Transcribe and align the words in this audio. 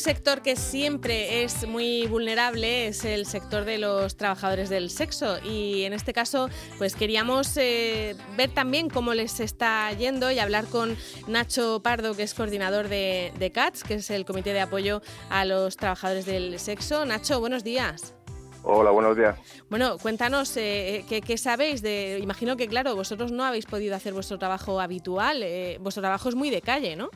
sector 0.00 0.42
que 0.42 0.56
siempre 0.56 1.44
es 1.44 1.68
muy 1.68 2.06
vulnerable 2.06 2.88
es 2.88 3.04
el 3.04 3.26
sector 3.26 3.64
de 3.64 3.78
los 3.78 4.16
trabajadores 4.16 4.68
del 4.70 4.90
sexo 4.90 5.36
y 5.44 5.84
en 5.84 5.92
este 5.92 6.12
caso 6.12 6.48
pues 6.78 6.96
queríamos 6.96 7.56
eh, 7.56 8.16
ver 8.36 8.50
también 8.50 8.88
cómo 8.88 9.14
les 9.14 9.38
está 9.40 9.92
yendo 9.92 10.30
y 10.30 10.38
hablar 10.38 10.64
con 10.66 10.96
Nacho 11.28 11.82
Pardo 11.82 12.16
que 12.16 12.22
es 12.22 12.34
coordinador 12.34 12.88
de, 12.88 13.32
de 13.38 13.52
CATS, 13.52 13.84
que 13.84 13.94
es 13.94 14.10
el 14.10 14.24
Comité 14.24 14.52
de 14.52 14.60
Apoyo 14.60 15.02
a 15.28 15.44
los 15.44 15.76
Trabajadores 15.76 16.26
del 16.26 16.58
Sexo. 16.58 17.04
Nacho, 17.04 17.38
buenos 17.38 17.62
días. 17.62 18.14
Hola, 18.62 18.90
buenos 18.90 19.16
días. 19.16 19.38
Bueno, 19.70 19.96
cuéntanos, 19.98 20.54
eh, 20.56 21.04
¿qué, 21.08 21.38
sabéis? 21.38 21.80
de 21.80 22.18
Imagino 22.22 22.56
que, 22.56 22.68
claro, 22.68 22.94
vosotros 22.94 23.32
no 23.32 23.44
habéis 23.44 23.64
podido 23.64 23.96
hacer 23.96 24.12
vuestro 24.12 24.38
trabajo 24.38 24.80
habitual. 24.80 25.42
Eh, 25.42 25.78
vuestro 25.80 26.02
trabajo 26.02 26.28
es 26.28 26.34
muy 26.34 26.50
de 26.50 26.60
calle, 26.60 26.94
¿no? 26.94 27.10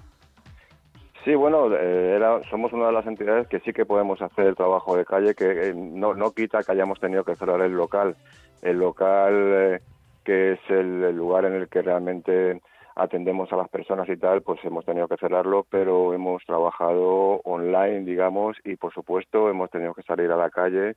Sí, 1.24 1.34
bueno, 1.34 1.70
eh, 1.72 2.20
somos 2.50 2.72
una 2.74 2.86
de 2.86 2.92
las 2.92 3.06
entidades 3.06 3.48
que 3.48 3.60
sí 3.60 3.72
que 3.72 3.86
podemos 3.86 4.20
hacer 4.20 4.46
el 4.46 4.56
trabajo 4.56 4.94
de 4.94 5.06
calle, 5.06 5.34
que 5.34 5.68
eh, 5.68 5.74
no, 5.74 6.12
no 6.12 6.32
quita 6.32 6.62
que 6.62 6.72
hayamos 6.72 7.00
tenido 7.00 7.24
que 7.24 7.34
cerrar 7.34 7.62
el 7.62 7.72
local. 7.72 8.14
El 8.60 8.78
local, 8.78 9.80
que 10.22 10.52
es 10.52 10.60
el, 10.68 11.16
lugar 11.16 11.46
en 11.46 11.54
el 11.54 11.68
que 11.68 11.80
realmente 11.80 12.60
atendemos 12.96 13.50
a 13.52 13.56
las 13.56 13.70
personas 13.70 14.08
y 14.08 14.16
tal, 14.18 14.42
pues 14.42 14.62
hemos 14.64 14.84
tenido 14.84 15.08
que 15.08 15.16
cerrarlo, 15.16 15.66
pero 15.70 16.12
hemos 16.12 16.44
trabajado 16.44 17.40
online, 17.44 18.00
digamos, 18.04 18.58
y 18.62 18.76
por 18.76 18.92
supuesto 18.92 19.48
hemos 19.48 19.70
tenido 19.70 19.94
que 19.94 20.02
salir 20.02 20.30
a 20.30 20.36
la 20.36 20.50
calle 20.50 20.94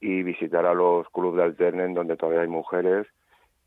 y 0.00 0.22
visitar 0.22 0.66
a 0.66 0.74
los 0.74 1.08
clubes 1.08 1.38
de 1.38 1.44
alternen 1.44 1.94
donde 1.94 2.16
todavía 2.16 2.42
hay 2.42 2.48
mujeres 2.48 3.06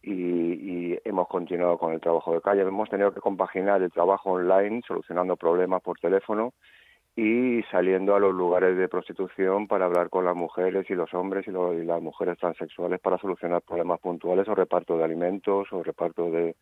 y, 0.06 0.98
hemos 1.04 1.28
continuado 1.28 1.78
con 1.78 1.94
el 1.94 2.00
trabajo 2.00 2.34
de 2.34 2.42
calle. 2.42 2.62
Hemos 2.62 2.90
tenido 2.90 3.14
que 3.14 3.20
compaginar 3.20 3.82
el 3.82 3.92
trabajo 3.92 4.32
online, 4.32 4.82
solucionando 4.88 5.36
problemas 5.36 5.82
por 5.82 6.00
teléfono 6.00 6.54
y 7.16 7.64
saliendo 7.72 8.16
a 8.16 8.20
los 8.20 8.34
lugares 8.34 8.78
de 8.78 8.90
prostitución 8.90 9.68
para 9.68 9.86
hablar 9.86 10.10
con 10.10 10.26
las 10.26 10.36
mujeres 10.36 10.90
y 10.90 10.96
los 10.96 11.14
hombres 11.14 11.48
y, 11.48 11.52
y 11.52 11.86
las 11.86 12.02
mujeres 12.02 12.38
transexuales 12.38 13.00
para 13.00 13.18
solucionar 13.18 13.62
problemas 13.62 14.00
puntuales 14.00 14.48
o 14.48 14.56
reparto 14.56 14.98
de 14.98 15.06
alimentos 15.06 15.68
o 15.72 15.82
reparto 15.82 16.30
de, 16.30 16.56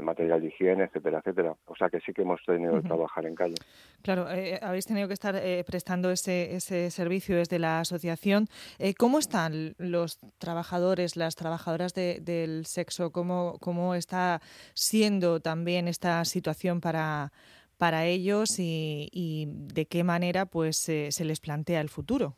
material 0.00 0.40
de 0.40 0.48
higiene, 0.48 0.84
etcétera, 0.84 1.18
etcétera. 1.18 1.56
O 1.66 1.76
sea 1.76 1.88
que 1.88 2.00
sí 2.00 2.12
que 2.12 2.22
hemos 2.22 2.40
tenido 2.44 2.74
que 2.74 2.86
trabajar 2.86 3.26
en 3.26 3.34
calle. 3.34 3.54
Claro, 4.02 4.30
eh, 4.30 4.58
habéis 4.62 4.86
tenido 4.86 5.08
que 5.08 5.14
estar 5.14 5.36
eh, 5.36 5.64
prestando 5.66 6.10
ese, 6.10 6.54
ese 6.54 6.90
servicio 6.90 7.36
desde 7.36 7.58
la 7.58 7.80
asociación. 7.80 8.48
Eh, 8.78 8.94
¿Cómo 8.94 9.18
están 9.18 9.74
los 9.78 10.18
trabajadores, 10.38 11.16
las 11.16 11.34
trabajadoras 11.34 11.94
del 11.94 12.66
sexo? 12.66 13.12
¿Cómo, 13.12 13.58
¿Cómo 13.60 13.94
está 13.94 14.40
siendo 14.74 15.40
también 15.40 15.88
esta 15.88 16.24
situación 16.24 16.80
para, 16.80 17.32
para 17.76 18.06
ellos 18.06 18.58
y, 18.58 19.08
y 19.12 19.46
de 19.48 19.86
qué 19.86 20.04
manera 20.04 20.46
pues 20.46 20.76
se 20.76 21.24
les 21.24 21.40
plantea 21.40 21.80
el 21.80 21.88
futuro? 21.88 22.36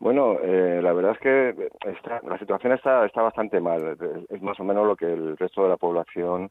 Bueno, 0.00 0.38
eh, 0.42 0.80
la 0.82 0.94
verdad 0.94 1.12
es 1.12 1.18
que 1.18 1.70
la 2.26 2.38
situación 2.38 2.72
está, 2.72 3.04
está 3.04 3.20
bastante 3.20 3.60
mal. 3.60 3.98
Es 4.30 4.40
más 4.40 4.58
o 4.58 4.64
menos 4.64 4.86
lo 4.86 4.96
que 4.96 5.04
el 5.04 5.36
resto 5.36 5.62
de 5.62 5.68
la 5.68 5.76
población, 5.76 6.50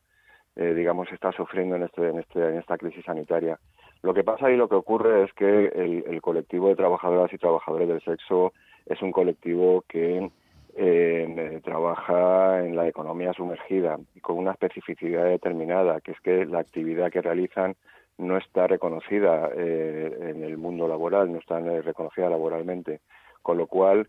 eh, 0.56 0.76
digamos, 0.76 1.12
está 1.12 1.32
sufriendo 1.32 1.76
en, 1.76 1.84
este, 1.84 2.10
en, 2.10 2.20
este, 2.20 2.48
en 2.48 2.58
esta 2.58 2.78
crisis 2.78 3.04
sanitaria. 3.04 3.58
Lo 4.04 4.14
que 4.14 4.24
pasa 4.24 4.52
y 4.52 4.56
lo 4.56 4.70
que 4.70 4.76
ocurre 4.76 5.24
es 5.24 5.34
que 5.34 5.66
el, 5.66 6.22
colectivo 6.22 6.70
de 6.70 6.76
trabajadoras 6.76 7.34
y 7.34 7.40
trabajadores 7.40 7.88
del 7.88 8.02
sexo 8.02 8.54
es 8.86 9.02
un 9.02 9.12
colectivo 9.12 9.84
que 9.88 10.30
eh, 10.76 11.62
trabaja 11.64 12.64
en 12.64 12.76
la 12.76 12.88
economía 12.88 13.34
sumergida 13.34 13.98
y 14.14 14.20
con 14.20 14.38
una 14.38 14.52
especificidad 14.52 15.26
determinada, 15.26 16.02
que 16.02 16.12
es 16.12 16.20
que 16.20 16.46
la 16.46 16.60
actividad 16.60 17.12
que 17.12 17.24
realizan 17.24 17.76
no 18.20 18.38
está 18.38 18.68
reconocida 18.68 19.50
en 19.56 20.44
el 20.44 20.58
mundo 20.58 20.90
laboral, 20.90 21.32
no 21.32 21.40
está 21.40 21.60
reconocida 21.60 22.30
laboralmente 22.30 23.00
con 23.42 23.58
lo 23.58 23.68
cual 23.68 24.08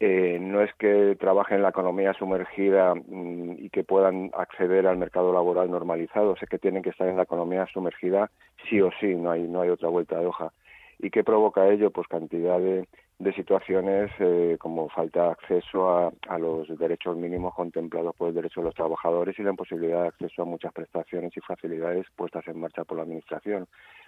eh, 0.00 0.38
no 0.40 0.60
es 0.60 0.72
que 0.74 1.16
trabajen 1.18 1.56
en 1.56 1.62
la 1.62 1.70
economía 1.70 2.12
sumergida 2.14 2.94
mm, 2.94 3.56
y 3.58 3.70
que 3.70 3.84
puedan 3.84 4.30
acceder 4.34 4.86
al 4.86 4.98
mercado 4.98 5.32
laboral 5.32 5.70
normalizado, 5.70 6.36
es 6.40 6.48
que 6.48 6.58
tienen 6.58 6.82
que 6.82 6.90
estar 6.90 7.08
en 7.08 7.16
la 7.16 7.22
economía 7.24 7.66
sumergida 7.72 8.30
sí 8.68 8.80
o 8.80 8.90
sí, 9.00 9.14
no 9.14 9.30
hay, 9.30 9.42
no 9.42 9.62
hay 9.62 9.70
otra 9.70 9.88
vuelta 9.88 10.18
de 10.18 10.26
hoja. 10.26 10.52
¿Y 11.00 11.10
qué 11.10 11.24
provoca 11.24 11.68
ello? 11.68 11.90
Pues 11.90 12.06
cantidad 12.08 12.58
de, 12.58 12.86
situaciones 13.34 14.10
eh, 14.20 14.56
como 14.58 14.88
falta 14.88 15.24
de 15.24 15.30
acceso 15.30 15.90
a, 15.90 16.12
a, 16.28 16.38
los 16.38 16.66
derechos 16.78 17.16
mínimos 17.16 17.54
contemplados 17.54 18.14
por 18.16 18.28
el 18.28 18.34
derecho 18.34 18.60
de 18.60 18.66
los 18.66 18.74
trabajadores 18.74 19.38
y 19.38 19.42
la 19.42 19.50
imposibilidad 19.50 20.02
de 20.02 20.08
acceso 20.08 20.42
a 20.42 20.44
muchas 20.44 20.72
prestaciones 20.72 21.36
y 21.36 21.40
facilidades 21.40 22.06
puestas 22.16 22.46
en 22.48 22.60
marcha 22.60 22.84
por 22.84 22.96
la 22.96 23.02
Administración. 23.04 23.66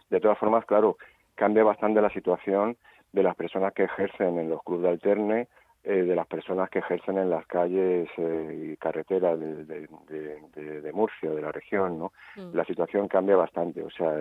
De 0.09 0.21
todas 0.21 0.39
formas, 0.39 0.65
claro, 0.65 0.97
cambia 1.35 1.65
bastante 1.65 2.01
la 2.01 2.11
situación 2.11 2.77
de 3.13 3.23
las 3.23 3.35
personas 3.37 3.73
que 3.73 3.85
ejercen 3.85 4.39
en 4.39 4.51
los 4.51 4.63
clubes 4.63 4.83
de 4.83 4.89
alterne, 4.91 5.49
eh, 5.83 6.03
de 6.03 6.15
las 6.15 6.27
personas 6.27 6.69
que 6.69 6.81
ejercen 6.81 7.19
en 7.19 7.31
las 7.31 7.47
calles 7.47 8.09
eh, 8.19 8.73
y 8.73 8.77
carreteras 8.77 9.41
de, 9.41 9.65
de, 9.65 10.93
Murcia, 10.93 11.31
de 11.31 11.41
la 11.41 11.53
región, 11.53 11.99
¿no? 11.99 12.13
Mm. 12.37 12.55
La 12.55 12.65
situación 12.65 13.09
cambia 13.09 13.37
bastante, 13.37 13.83
o 13.83 13.91
sea, 13.91 14.15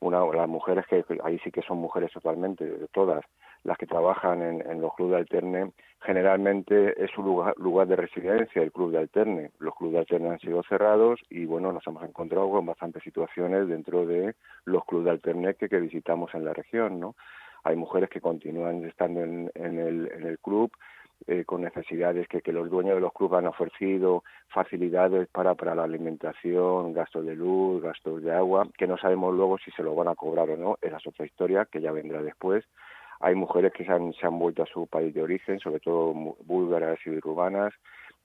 una, 0.00 0.24
las 0.24 0.48
mujeres 0.48 0.86
que 0.86 1.04
ahí 1.22 1.38
sí 1.40 1.50
que 1.50 1.62
son 1.62 1.78
mujeres 1.78 2.12
totalmente, 2.12 2.64
todas, 2.92 3.24
las 3.64 3.76
que 3.78 3.86
trabajan 3.86 4.42
en, 4.42 4.80
los 4.80 4.94
clubes 4.94 5.12
de 5.12 5.18
alterne, 5.18 5.72
generalmente 6.00 7.02
es 7.02 7.10
su 7.10 7.22
lugar, 7.22 7.54
lugar 7.58 7.88
de 7.88 7.96
residencia 7.96 8.62
el 8.62 8.72
club 8.72 8.92
de 8.92 8.98
alterne. 8.98 9.50
Los 9.58 9.74
clubes 9.74 9.94
de 9.94 9.98
alterne 10.00 10.30
han 10.30 10.38
sido 10.38 10.62
cerrados 10.62 11.20
y 11.28 11.46
bueno, 11.46 11.72
nos 11.72 11.86
hemos 11.86 12.04
encontrado 12.04 12.48
con 12.48 12.64
bastantes 12.64 13.02
situaciones 13.02 13.68
dentro 13.68 14.06
de 14.06 14.34
los 14.64 14.84
clubes 14.84 15.06
de 15.06 15.10
alterne 15.10 15.54
que, 15.54 15.68
que 15.68 15.80
visitamos 15.80 16.32
en 16.34 16.44
la 16.44 16.52
región, 16.52 17.00
¿no? 17.00 17.16
Hay 17.66 17.74
mujeres 17.74 18.08
que 18.08 18.20
continúan 18.20 18.84
estando 18.84 19.22
en, 19.24 19.50
el, 19.56 20.38
club 20.40 20.70
eh, 21.26 21.44
con 21.44 21.62
necesidades 21.62 22.28
que, 22.28 22.52
los 22.52 22.70
dueños 22.70 22.94
de 22.94 23.00
los 23.00 23.12
clubes 23.12 23.38
han 23.38 23.48
ofrecido, 23.48 24.22
facilidades 24.48 25.26
para, 25.28 25.74
la 25.74 25.82
alimentación, 25.82 26.92
gastos 26.92 27.26
de 27.26 27.34
luz, 27.34 27.82
gastos 27.82 28.22
de 28.22 28.32
agua, 28.32 28.68
que 28.78 28.86
no 28.86 28.96
sabemos 28.96 29.34
luego 29.34 29.58
si 29.58 29.72
se 29.72 29.82
lo 29.82 29.96
van 29.96 30.06
a 30.06 30.14
cobrar 30.14 30.48
o 30.50 30.56
no, 30.56 30.78
esa 30.80 30.98
es 30.98 31.06
otra 31.08 31.26
historia 31.26 31.66
que 31.70 31.80
ya 31.80 31.90
vendrá 31.90 32.22
después. 32.22 32.64
Hay 33.18 33.34
mujeres 33.34 33.72
que 33.72 33.84
se 33.84 33.90
han, 33.90 34.12
se 34.12 34.26
han 34.26 34.38
vuelto 34.38 34.62
a 34.62 34.66
su 34.66 34.86
país 34.86 35.12
de 35.12 35.22
origen, 35.22 35.58
sobre 35.58 35.80
todo 35.80 36.14
búlgaras 36.44 37.00
y 37.04 37.10
urbanas, 37.10 37.74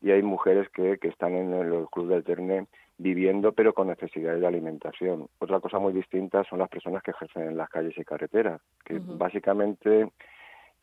y 0.02 0.12
hay 0.12 0.22
mujeres 0.22 0.70
que, 0.70 1.00
que 1.00 1.08
están 1.08 1.34
en 1.34 1.68
los 1.68 1.90
clubes 1.90 2.12
del 2.12 2.24
Terne 2.24 2.68
viviendo 3.02 3.52
pero 3.52 3.74
con 3.74 3.88
necesidades 3.88 4.42
de 4.42 4.48
alimentación. 4.48 5.28
Otra 5.40 5.60
cosa 5.60 5.80
muy 5.80 5.94
distinta 5.94 6.44
son 6.44 6.60
las 6.60 6.70
personas 6.70 7.04
que 7.04 7.12
ejercen 7.12 7.44
en 7.50 7.58
las 7.58 7.70
calles 7.70 7.98
y 7.98 8.04
carreteras, 8.04 8.62
que 8.86 9.00
básicamente 9.00 10.12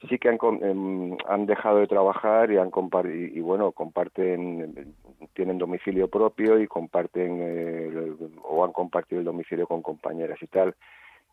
sí 0.09 0.19
que 0.19 0.29
han, 0.29 0.39
em, 0.63 1.17
han 1.27 1.47
dejado 1.47 1.79
de 1.79 1.87
trabajar 1.87 2.51
y 2.51 2.57
han 2.57 2.71
y, 3.05 3.41
bueno 3.41 3.73
comparten 3.73 4.95
tienen 5.35 5.59
domicilio 5.59 6.09
propio 6.09 6.61
y 6.61 6.67
comparten 6.67 7.39
eh, 7.41 8.13
o 8.45 8.65
han 8.65 8.73
compartido 8.73 9.21
el 9.21 9.25
domicilio 9.25 9.67
con 9.67 9.83
compañeras 9.83 10.39
y 10.41 10.47
tal 10.47 10.75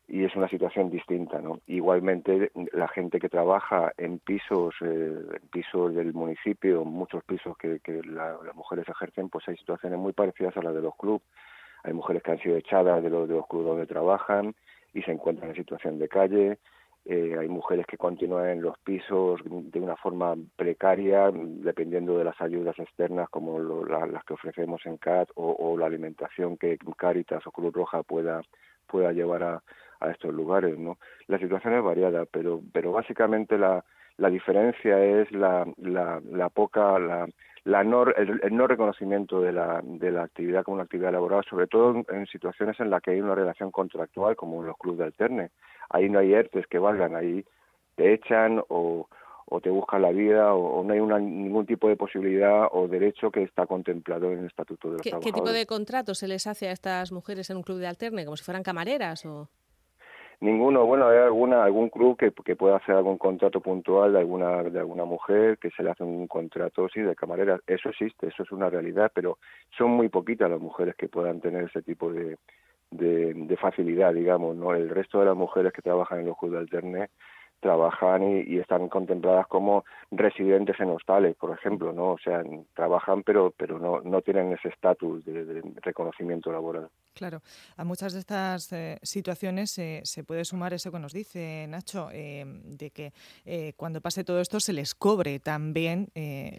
y 0.08 0.24
es 0.24 0.36
una 0.36 0.48
situación 0.48 0.92
distinta, 0.92 1.42
¿no? 1.42 1.60
Igualmente 1.66 2.52
la 2.74 2.88
gente 2.88 3.20
que 3.20 3.30
trabaja 3.30 3.92
en 3.98 4.20
pisos, 4.20 4.76
eh, 4.82 5.40
pisos 5.52 5.96
del 5.96 6.14
municipio, 6.14 6.86
muchos 6.86 7.24
pisos 7.24 7.58
que, 7.58 7.80
las 8.04 8.56
mujeres 8.56 8.88
ejercen, 8.88 9.30
pues 9.30 9.48
hay 9.48 9.58
situaciones 9.58 9.98
muy 9.98 10.14
parecidas 10.14 10.56
a 10.58 10.62
las 10.62 10.76
de 10.76 10.82
los 10.82 10.96
clubes. 10.96 11.24
Hay 11.84 11.94
mujeres 11.94 12.22
que 12.22 12.32
han 12.32 12.40
sido 12.40 12.56
echadas 12.56 13.04
de 13.04 13.10
los, 13.10 13.28
de 13.28 13.36
los 13.36 13.48
clubes 13.48 13.68
donde 13.68 13.88
trabajan 13.88 14.54
y 14.94 15.02
se 15.02 15.12
encuentran 15.12 15.50
en 15.50 15.56
situación 15.56 15.98
de 15.98 16.08
calle. 16.08 16.60
Eh, 17.06 17.36
hay 17.40 17.48
mujeres 17.48 17.86
que 17.86 17.98
continúan 17.98 18.50
en 18.50 18.62
los 18.62 18.78
pisos 18.80 19.40
de 19.44 19.80
una 19.80 19.96
forma 19.96 20.36
precaria, 20.56 21.32
dependiendo 21.32 22.18
de 22.18 22.24
las 22.24 22.40
ayudas 22.42 22.78
externas 22.80 23.30
como 23.30 23.60
las 23.60 24.24
que 24.24 24.34
ofrecemos 24.34 24.84
en 24.86 24.98
CAT 24.98 25.30
o, 25.36 25.78
la 25.78 25.86
alimentación 25.86 26.58
que 26.58 26.78
Caritas 26.98 27.46
o 27.46 27.52
Cruz 27.52 27.74
Roja 27.74 28.02
pueda 28.04 28.42
pueda 28.88 29.12
llevar 29.12 29.44
a, 29.44 29.64
a 30.00 30.12
estos 30.12 30.34
lugares, 30.34 30.78
¿no? 30.78 30.98
La 31.28 31.40
situación 31.40 31.74
es 31.74 31.84
variada, 31.84 32.26
pero, 32.26 32.62
pero 32.72 32.92
básicamente 32.92 33.58
la, 33.58 33.84
la 34.18 34.30
diferencia 34.30 35.04
es 35.04 35.32
la, 35.32 35.68
la, 35.78 36.22
la 36.32 36.50
poca, 36.50 36.98
la, 37.00 37.28
la 37.64 37.84
no, 37.84 38.04
el, 38.08 38.42
no 38.52 38.68
reconocimiento 38.68 39.42
de 39.42 39.52
la, 39.52 39.82
de 39.84 40.12
la 40.12 40.24
actividad 40.24 40.64
como 40.64 40.76
una 40.76 40.84
actividad 40.84 41.12
laboral, 41.12 41.44
sobre 41.50 41.68
todo 41.68 42.04
en, 42.10 42.26
situaciones 42.28 42.80
en 42.80 42.90
las 42.90 43.02
que 43.02 43.12
hay 43.12 43.22
una 43.22 43.36
relación 43.36 43.72
contractual, 43.72 44.36
como 44.36 44.62
en 44.62 44.68
los 44.68 44.78
clubes 44.78 45.00
de 45.00 45.06
alterne. 45.06 45.52
Ahí 45.90 46.10
no 46.10 46.20
hay 46.20 46.34
ERTES 46.34 46.68
que 46.68 46.80
valgan, 46.80 47.16
ahí 47.16 47.44
te 47.96 48.14
echan 48.14 48.62
o, 48.70 49.08
o 49.48 49.62
te 49.62 49.70
buscan 49.70 50.02
la 50.02 50.12
vida 50.12 50.54
o, 50.54 50.84
no 50.84 50.94
hay 50.94 51.00
una, 51.00 51.20
ningún 51.20 51.66
tipo 51.66 51.88
de 51.88 51.96
posibilidad 51.96 52.68
o 52.72 52.88
derecho 52.88 53.32
que 53.32 53.44
está 53.44 53.66
contemplado 53.66 54.32
en 54.32 54.40
el 54.40 54.46
Estatuto 54.46 54.90
de 54.90 54.94
los 54.94 55.02
¿Qué, 55.02 55.10
Trabajadores. 55.10 55.34
¿Qué 55.34 55.42
tipo 55.42 55.52
de 55.52 55.66
contrato 55.66 56.16
se 56.16 56.28
les 56.28 56.48
hace 56.48 56.70
a 56.70 56.72
estas 56.72 57.12
mujeres 57.12 57.50
en 57.50 57.58
un 57.58 57.64
club 57.64 57.80
de 57.80 57.88
alterne, 57.88 58.26
como 58.26 58.38
si 58.38 58.44
fueran 58.44 58.64
camareras 58.64 59.26
o...? 59.26 59.50
Ninguno, 60.42 60.86
bueno, 60.86 61.08
hay 61.08 61.20
alguna, 61.20 61.64
algún 61.64 61.90
club 61.90 62.18
que, 62.18 62.32
que 62.32 62.56
pueda 62.56 62.78
hacer 62.78 62.96
algún 62.96 63.18
contrato 63.18 63.62
puntual 63.62 64.14
de 64.14 64.20
alguna, 64.20 64.64
de 64.64 64.80
alguna 64.80 65.06
mujer, 65.06 65.58
que 65.58 65.72
se 65.72 65.84
le 65.84 65.92
hace 65.92 66.04
un 66.04 66.28
contrato, 66.28 66.88
sí, 66.90 67.02
de 67.02 67.16
camarera. 67.16 67.60
Eso 67.66 67.90
existe, 67.90 68.28
eso 68.28 68.44
es 68.44 68.52
una 68.52 68.70
realidad, 68.70 69.12
pero 69.14 69.38
son 69.78 69.92
muy 69.92 70.10
poquitas 70.10 70.50
las 70.50 70.60
mujeres 70.60 70.96
que 70.96 71.08
puedan 71.08 71.40
tener 71.40 71.64
ese 71.66 71.82
tipo 71.82 72.12
de, 72.12 72.38
de, 72.92 73.58
facilidad, 73.58 74.14
digamos, 74.14 74.56
¿no? 74.56 74.74
El 74.74 74.90
resto 74.90 75.20
de 75.20 75.26
las 75.26 75.36
mujeres 75.36 75.74
que 75.74 75.82
trabajan 75.82 76.20
en 76.20 76.28
los 76.28 76.38
clubes 76.38 76.54
de 76.54 76.60
alterne 76.60 77.10
trabajan 77.60 78.24
y, 78.48 78.58
están 78.60 78.90
contempladas 78.90 79.48
como 79.48 79.86
residentes 80.12 80.80
en 80.80 80.90
hostales, 80.90 81.36
por 81.36 81.52
ejemplo, 81.52 81.92
¿no? 81.94 82.14
O 82.14 82.18
sea, 82.18 82.42
trabajan 82.74 83.24
pero 83.24 83.54
pero 83.56 83.80
no, 83.80 84.02
no 84.02 84.22
tienen 84.22 84.54
ese 84.54 84.70
estatus 84.70 85.24
de, 85.26 85.62
reconocimiento 85.82 86.52
laboral. 86.52 86.90
Claro, 87.14 87.42
a 87.78 87.84
muchas 87.84 88.14
de 88.14 88.20
estas 88.20 88.72
eh, 88.74 89.00
situaciones 89.02 89.72
se 89.72 90.24
puede 90.24 90.46
sumar 90.46 90.74
eso 90.74 90.92
que 90.92 91.00
nos 91.00 91.14
dice 91.14 91.66
Nacho, 91.68 92.10
eh, 92.12 92.44
de 92.46 92.92
que 92.92 93.14
eh, 93.46 93.74
cuando 93.76 94.02
pase 94.02 94.24
todo 94.24 94.40
esto 94.40 94.60
se 94.60 94.74
les 94.74 94.96
cobre 94.96 95.40
también 95.40 96.10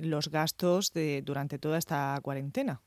los 0.00 0.28
gastos 0.31 0.92
de, 0.92 1.22
durante 1.22 1.58
toda 1.58 1.78
esta 1.78 2.19
cuarentena. 2.22 2.81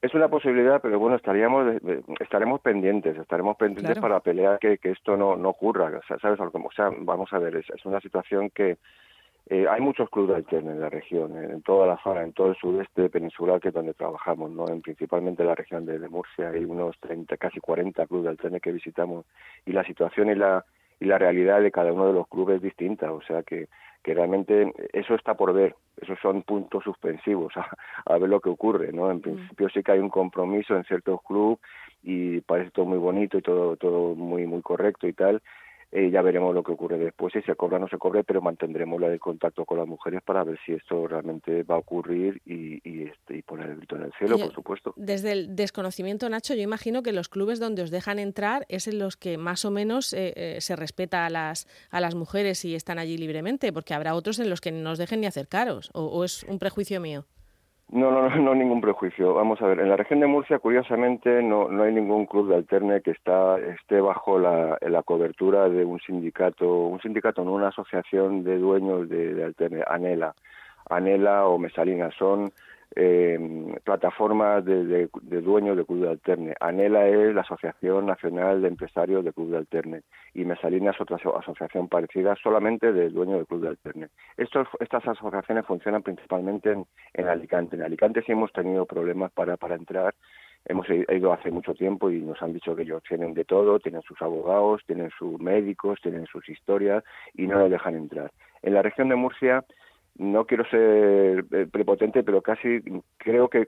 Es 0.00 0.14
una 0.14 0.28
posibilidad, 0.28 0.80
pero 0.80 0.98
bueno, 0.98 1.16
estaríamos, 1.16 1.76
estaremos 2.20 2.60
pendientes, 2.60 3.16
estaremos 3.16 3.56
pendientes 3.56 3.98
para 3.98 4.20
pelear 4.20 4.58
que, 4.60 4.78
que 4.78 4.92
esto 4.92 5.16
no, 5.16 5.36
no 5.36 5.48
ocurra, 5.48 6.00
¿sabes? 6.06 6.38
O 6.40 6.70
sea, 6.74 6.90
vamos 7.00 7.32
a 7.32 7.38
ver, 7.38 7.56
es, 7.56 7.68
es 7.70 7.84
una 7.84 8.00
situación 8.00 8.50
que 8.50 8.78
eh, 9.50 9.66
hay 9.66 9.80
muchos 9.80 10.10
clubes 10.10 10.36
alternos 10.36 10.74
en 10.74 10.80
la 10.80 10.90
región, 10.90 11.36
en 11.42 11.62
toda 11.62 11.86
la 11.86 11.96
zona, 12.02 12.22
en 12.22 12.32
todo 12.32 12.50
el 12.50 12.56
sudeste 12.56 13.08
peninsular 13.08 13.60
que 13.60 13.68
es 13.68 13.74
donde 13.74 13.94
trabajamos, 13.94 14.50
no, 14.50 14.68
en 14.68 14.82
principalmente 14.82 15.42
en 15.42 15.48
la 15.48 15.54
región 15.54 15.86
de, 15.86 15.98
Murcia, 16.08 16.50
hay 16.50 16.64
unos 16.64 16.98
30, 17.00 17.36
casi 17.38 17.58
40 17.58 18.06
clubes 18.06 18.28
alternos 18.28 18.60
que 18.60 18.72
visitamos 18.72 19.24
y 19.64 19.72
la 19.72 19.84
situación 19.84 20.28
y 20.30 20.34
la 20.34 20.64
y 21.00 21.04
la 21.04 21.16
realidad 21.16 21.60
de 21.60 21.70
cada 21.70 21.92
uno 21.92 22.08
de 22.08 22.12
los 22.12 22.26
clubes 22.26 22.56
es 22.56 22.62
distinta, 22.62 23.12
o 23.12 23.22
sea 23.22 23.44
que 23.44 23.68
que 24.02 24.14
realmente 24.14 24.72
eso 24.92 25.14
está 25.14 25.34
por 25.34 25.52
ver, 25.52 25.74
esos 26.00 26.18
son 26.20 26.42
puntos 26.42 26.84
suspensivos 26.84 27.52
a, 28.06 28.18
ver 28.18 28.28
lo 28.28 28.40
que 28.40 28.48
ocurre, 28.48 28.92
¿no? 28.92 29.10
En 29.10 29.18
mm. 29.18 29.22
principio 29.22 29.68
sí 29.70 29.82
que 29.82 29.92
hay 29.92 29.98
un 29.98 30.10
compromiso 30.10 30.76
en 30.76 30.84
ciertos 30.84 31.20
clubes 31.22 31.58
y 32.02 32.40
parece 32.42 32.70
todo 32.70 32.86
muy 32.86 32.98
bonito 32.98 33.38
y 33.38 33.42
todo 33.42 33.76
todo 33.76 34.14
muy 34.14 34.46
muy 34.46 34.62
correcto 34.62 35.06
y 35.08 35.12
tal, 35.12 35.42
eh, 35.90 36.10
ya 36.10 36.20
veremos 36.20 36.54
lo 36.54 36.62
que 36.62 36.72
ocurre 36.72 36.98
después, 36.98 37.32
si 37.32 37.40
se 37.42 37.54
cobra 37.54 37.78
o 37.78 37.80
no 37.80 37.88
se 37.88 37.96
cobre, 37.96 38.22
pero 38.22 38.42
mantendremos 38.42 39.00
la 39.00 39.08
de 39.08 39.18
contacto 39.18 39.64
con 39.64 39.78
las 39.78 39.86
mujeres 39.86 40.20
para 40.22 40.44
ver 40.44 40.58
si 40.66 40.72
esto 40.72 41.06
realmente 41.08 41.62
va 41.62 41.76
a 41.76 41.78
ocurrir 41.78 42.42
y, 42.44 42.80
y, 42.88 43.04
este, 43.04 43.38
y 43.38 43.42
poner 43.42 43.70
el 43.70 43.76
grito 43.78 43.96
en 43.96 44.02
el 44.02 44.12
cielo, 44.18 44.38
por 44.38 44.52
supuesto. 44.52 44.92
Desde 44.96 45.32
el 45.32 45.56
desconocimiento, 45.56 46.28
Nacho, 46.28 46.54
yo 46.54 46.62
imagino 46.62 47.02
que 47.02 47.12
los 47.12 47.28
clubes 47.28 47.58
donde 47.58 47.82
os 47.82 47.90
dejan 47.90 48.18
entrar 48.18 48.66
es 48.68 48.86
en 48.86 48.98
los 48.98 49.16
que 49.16 49.38
más 49.38 49.64
o 49.64 49.70
menos 49.70 50.12
eh, 50.12 50.34
eh, 50.36 50.60
se 50.60 50.76
respeta 50.76 51.24
a 51.24 51.30
las, 51.30 51.66
a 51.90 52.00
las 52.00 52.14
mujeres 52.14 52.64
y 52.66 52.74
están 52.74 52.98
allí 52.98 53.16
libremente, 53.16 53.72
porque 53.72 53.94
habrá 53.94 54.14
otros 54.14 54.38
en 54.40 54.50
los 54.50 54.60
que 54.60 54.72
no 54.72 54.90
os 54.90 54.98
dejen 54.98 55.22
ni 55.22 55.26
acercaros, 55.26 55.90
o 55.94 56.22
es 56.22 56.42
un 56.44 56.58
prejuicio 56.58 57.00
mío. 57.00 57.24
No, 57.90 58.10
no, 58.10 58.28
no, 58.28 58.36
no 58.42 58.54
ningún 58.54 58.80
prejuicio. 58.80 59.34
Vamos 59.34 59.60
a 59.62 59.66
ver, 59.66 59.80
en 59.80 59.88
la 59.88 59.96
región 59.96 60.20
de 60.20 60.26
Murcia, 60.26 60.58
curiosamente, 60.58 61.42
no, 61.42 61.68
no 61.68 61.84
hay 61.84 61.92
ningún 61.92 62.26
club 62.26 62.48
de 62.48 62.56
alterne 62.56 63.00
que 63.00 63.12
está, 63.12 63.58
esté 63.58 64.00
bajo 64.00 64.38
la, 64.38 64.76
la 64.82 65.02
cobertura 65.02 65.68
de 65.68 65.84
un 65.84 65.98
sindicato, 66.00 66.66
un 66.68 67.00
sindicato, 67.00 67.44
no 67.44 67.52
una 67.52 67.68
asociación 67.68 68.44
de 68.44 68.58
dueños 68.58 69.08
de, 69.08 69.34
de 69.34 69.44
alterne, 69.44 69.82
ANELA. 69.86 70.34
ANELA 70.90 71.46
o 71.46 71.58
Mesalina 71.58 72.10
son 72.18 72.50
eh, 72.96 73.38
plataformas 73.84 74.64
de, 74.64 75.08
dueños 75.22 75.76
de 75.76 75.84
Club 75.84 76.02
de 76.02 76.08
Alterne. 76.10 76.54
ANELA 76.60 77.06
es 77.08 77.34
la 77.34 77.42
Asociación 77.42 78.06
Nacional 78.06 78.62
de 78.62 78.68
Empresarios 78.68 79.24
de 79.24 79.32
Club 79.32 79.50
de 79.50 79.58
Alterne 79.58 80.02
y 80.34 80.44
Mesalina 80.44 80.90
es 80.90 81.00
otra 81.00 81.16
asociación 81.16 81.88
parecida 81.88 82.34
solamente 82.42 82.92
de 82.92 83.10
dueños 83.10 83.40
de 83.40 83.46
Club 83.46 83.62
de 83.62 83.68
Alterne. 83.68 84.08
Estos, 84.36 84.68
estas 84.80 85.06
asociaciones 85.06 85.66
funcionan 85.66 86.02
principalmente 86.02 86.72
en, 86.72 86.86
en, 87.14 87.28
Alicante. 87.28 87.76
En 87.76 87.82
Alicante 87.82 88.22
sí 88.22 88.32
hemos 88.32 88.52
tenido 88.52 88.86
problemas 88.86 89.32
para, 89.32 89.56
para 89.56 89.74
entrar. 89.74 90.14
Hemos 90.64 90.86
ido 90.90 91.32
hace 91.32 91.50
mucho 91.50 91.72
tiempo 91.74 92.10
y 92.10 92.20
nos 92.20 92.42
han 92.42 92.52
dicho 92.52 92.74
que 92.74 92.82
ellos 92.82 93.02
tienen 93.08 93.32
de 93.32 93.44
todo, 93.44 93.78
tienen 93.78 94.02
sus 94.02 94.20
abogados, 94.20 94.82
tienen 94.86 95.10
sus 95.16 95.40
médicos, 95.40 96.00
tienen 96.02 96.26
sus 96.26 96.46
historias 96.48 97.04
y 97.34 97.46
no 97.46 97.58
nos 97.58 97.70
dejan 97.70 97.94
entrar. 97.94 98.32
En 98.62 98.74
la 98.74 98.82
región 98.82 99.08
de 99.08 99.14
Murcia 99.14 99.64
no 100.18 100.44
quiero 100.46 100.64
ser 100.64 101.44
eh, 101.52 101.66
prepotente, 101.70 102.24
pero 102.24 102.42
casi 102.42 102.82
creo 103.16 103.48
que, 103.48 103.66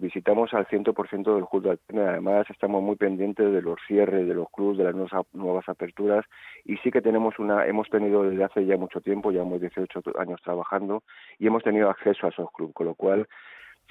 visitamos 0.00 0.52
al 0.54 0.66
100% 0.66 1.34
del 1.34 1.46
club 1.46 1.78
de 1.90 2.02
Además, 2.02 2.46
estamos 2.48 2.82
muy 2.82 2.96
pendientes 2.96 3.52
de 3.52 3.60
los 3.60 3.78
cierres 3.86 4.26
de 4.26 4.34
los 4.34 4.48
clubes, 4.50 4.78
de 4.78 4.84
las 4.84 4.94
nuevas, 4.94 5.26
nuevas 5.34 5.68
aperturas. 5.68 6.24
Y 6.64 6.78
sí 6.78 6.90
que 6.90 7.02
tenemos 7.02 7.38
una, 7.38 7.66
hemos 7.66 7.88
tenido 7.90 8.22
desde 8.22 8.44
hace 8.44 8.64
ya 8.64 8.76
mucho 8.78 9.00
tiempo, 9.00 9.30
llevamos 9.30 9.60
18 9.60 10.00
años 10.18 10.40
trabajando 10.42 11.02
y 11.38 11.46
hemos 11.46 11.62
tenido 11.62 11.90
acceso 11.90 12.26
a 12.26 12.30
esos 12.30 12.50
clubes, 12.52 12.74
con 12.74 12.86
lo 12.86 12.94
cual 12.94 13.28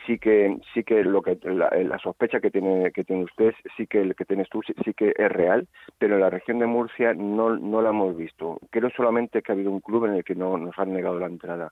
sí 0.05 0.17
que 0.17 0.57
sí 0.73 0.83
que 0.83 1.03
lo 1.03 1.21
que 1.21 1.37
la, 1.43 1.97
sospecha 1.99 2.39
que 2.39 2.51
tiene 2.51 2.91
que 2.91 3.03
tiene 3.03 3.23
usted 3.23 3.53
sí 3.77 3.87
que 3.87 4.01
el 4.01 4.15
que 4.15 4.25
tienes 4.25 4.49
tú 4.49 4.61
sí, 4.63 4.93
que 4.93 5.13
es 5.15 5.31
real 5.31 5.67
pero 5.97 6.15
en 6.15 6.21
la 6.21 6.29
región 6.29 6.59
de 6.59 6.65
Murcia 6.65 7.13
no 7.13 7.57
no 7.57 7.81
la 7.81 7.89
hemos 7.89 8.15
visto. 8.15 8.59
Creo 8.69 8.89
solamente 8.91 9.41
que 9.41 9.51
ha 9.51 9.55
habido 9.55 9.71
un 9.71 9.81
club 9.81 10.05
en 10.05 10.15
el 10.15 10.23
que 10.23 10.35
no 10.35 10.57
nos 10.57 10.77
han 10.77 10.93
negado 10.93 11.19
la 11.19 11.27
entrada. 11.27 11.71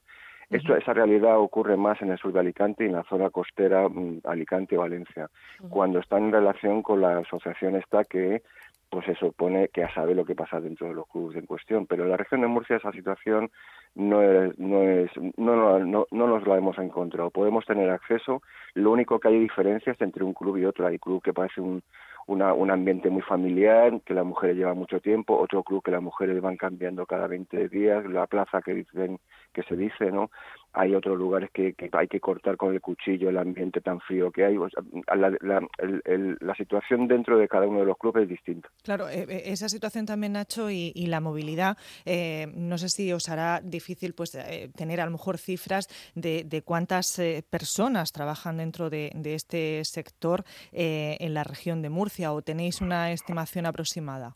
Esto, 0.50 0.76
esa 0.76 0.94
realidad 0.94 1.38
ocurre 1.38 1.78
más 1.78 2.02
en 2.02 2.10
el 2.10 2.18
sur 2.18 2.34
de 2.34 2.40
Alicante 2.40 2.84
y 2.84 2.88
en 2.88 2.94
la 2.94 3.04
zona 3.04 3.30
costera 3.30 3.88
mm, 3.88 4.22
Alicante-Valencia, 4.24 5.30
cuando 5.70 6.00
está 6.00 6.18
en 6.18 6.32
relación 6.32 6.82
con 6.82 7.02
la 7.02 7.20
asociación 7.20 7.76
esta 7.76 8.04
que 8.04 8.42
pues 8.90 9.06
se 9.06 9.16
supone 9.16 9.70
que 9.70 9.82
ya 9.82 9.94
sabe 9.94 10.16
lo 10.16 10.26
que 10.26 10.36
pasa 10.36 10.60
dentro 10.60 10.88
de 10.88 10.94
los 10.94 11.08
clubes 11.08 11.38
en 11.38 11.46
cuestión. 11.46 11.86
Pero 11.86 12.04
en 12.04 12.10
la 12.10 12.18
región 12.18 12.42
de 12.42 12.48
Murcia 12.48 12.78
esa 12.78 12.92
situación 12.92 13.52
no 13.96 14.22
es, 14.22 14.58
no 14.58 14.82
es, 14.84 15.12
no, 15.38 15.80
no, 15.80 16.06
no, 16.10 16.28
nos 16.28 16.48
la 16.48 16.58
hemos 16.58 16.78
encontrado. 16.80 17.30
Podemos 17.30 17.66
tener 17.66 17.90
acceso, 17.90 18.42
lo 18.74 18.92
único 18.92 19.20
que 19.20 19.28
hay 19.28 19.40
diferencias 19.40 20.00
entre 20.02 20.24
un 20.24 20.34
club 20.34 20.58
y 20.58 20.66
otro. 20.66 20.88
Hay 20.88 20.98
club 20.98 21.22
que 21.22 21.34
parece 21.34 21.62
un, 21.62 21.84
una, 22.30 22.54
un 22.54 22.70
ambiente 22.70 23.10
muy 23.10 23.24
familiar, 23.24 24.02
que 24.06 24.14
las 24.14 24.26
mujeres 24.26 24.56
llevan 24.56 24.78
mucho 24.78 25.00
tiempo, 25.00 25.38
otro 25.38 25.64
club 25.64 25.84
que 25.84 25.92
las 25.92 26.02
mujeres 26.02 26.40
van 26.42 26.58
cambiando 26.58 27.06
cada 27.06 27.28
20 27.28 27.70
días, 27.70 28.06
la 28.06 28.28
plaza 28.28 28.62
que 28.62 28.74
dicen 28.74 29.20
que 29.52 29.64
se 29.64 29.76
dice, 29.76 30.12
¿no? 30.12 30.30
Hay 30.74 30.94
otros 30.94 31.18
lugares 31.18 31.50
que, 31.52 31.74
hay 31.92 32.08
que 32.08 32.20
cortar 32.20 32.56
con 32.56 32.74
el 32.74 32.82
cuchillo 32.82 33.30
el 33.30 33.38
ambiente 33.40 33.82
tan 33.82 34.00
frío 34.02 34.32
que 34.32 34.46
hay. 34.46 34.56
la, 34.58 36.56
situación 36.56 37.08
dentro 37.08 37.40
de 37.40 37.48
cada 37.48 37.66
uno 37.66 37.80
de 37.80 37.86
los 37.86 37.98
clubes 37.98 38.24
es 38.24 38.30
distinta. 38.30 38.70
Claro, 38.84 39.10
eh, 39.10 39.26
eh, 39.28 39.44
esa 39.46 39.70
situación 39.70 40.06
también, 40.06 40.34
Nacho, 40.34 40.70
y, 40.70 40.94
la 41.08 41.22
movilidad, 41.22 41.78
eh, 42.06 42.52
no 42.54 42.78
sé 42.78 42.90
si 42.90 43.12
os 43.12 43.30
hará 43.30 43.62
difícil 43.64 44.14
pues 44.14 44.38
tener 44.76 45.02
a 45.02 45.06
lo 45.06 45.12
mejor 45.12 45.40
cifras 45.40 45.88
de, 46.14 46.44
de 46.44 46.62
cuántas 46.62 47.20
personas 47.50 48.12
trabajan 48.12 48.58
dentro 48.58 48.92
de, 48.92 49.12
de 49.16 49.34
este 49.34 49.84
sector 49.86 50.44
en 50.72 51.34
la 51.34 51.44
región 51.44 51.82
de 51.82 51.90
Murcia 51.90 52.19
o 52.28 52.42
tenéis 52.42 52.82
una 52.82 53.12
estimación 53.12 53.66
aproximada. 53.66 54.36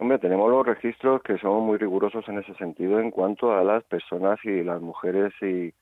Hombre, 0.00 0.18
tenemos 0.18 0.50
los 0.50 0.66
registros 0.66 1.22
que 1.22 1.38
son 1.38 1.64
muy 1.64 1.78
rigurosos 1.78 2.28
en 2.28 2.38
ese 2.38 2.54
sentido 2.54 2.98
en 2.98 3.10
cuanto 3.10 3.52
a 3.52 3.62
las 3.62 3.84
personas 3.84 4.38
y 4.44 4.62
las 4.62 4.80
mujeres 4.80 5.32
y 5.40 5.72